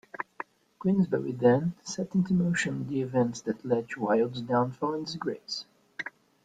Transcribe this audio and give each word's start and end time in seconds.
Queensberry 0.79 1.31
then 1.31 1.75
set 1.83 2.15
into 2.15 2.33
motion 2.33 2.87
the 2.87 3.01
events 3.03 3.41
that 3.41 3.63
led 3.63 3.87
to 3.87 4.01
Wilde's 4.01 4.41
downfall 4.41 4.95
and 4.95 5.05
disgrace. 5.05 5.65